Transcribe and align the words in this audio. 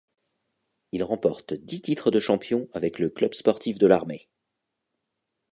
Il 0.93 1.03
remporte 1.03 1.53
dix 1.53 1.83
titres 1.83 2.09
de 2.09 2.19
champion 2.19 2.67
avec 2.73 2.97
le 2.97 3.09
club 3.11 3.35
sportif 3.35 3.77
de 3.77 3.85
l'armée. 3.85 4.29